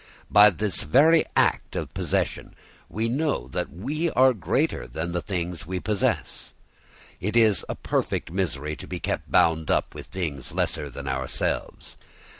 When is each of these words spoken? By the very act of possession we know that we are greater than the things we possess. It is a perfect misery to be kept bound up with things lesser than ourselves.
By 0.31 0.49
the 0.49 0.69
very 0.69 1.25
act 1.35 1.75
of 1.75 1.93
possession 1.93 2.55
we 2.89 3.07
know 3.07 3.47
that 3.49 3.69
we 3.69 4.09
are 4.09 4.33
greater 4.33 4.87
than 4.87 5.11
the 5.11 5.21
things 5.21 5.67
we 5.67 5.79
possess. 5.79 6.55
It 7.19 7.37
is 7.37 7.63
a 7.69 7.75
perfect 7.75 8.31
misery 8.31 8.75
to 8.77 8.87
be 8.87 8.99
kept 8.99 9.29
bound 9.31 9.69
up 9.69 9.93
with 9.93 10.07
things 10.07 10.53
lesser 10.53 10.89
than 10.89 11.07
ourselves. 11.07 11.97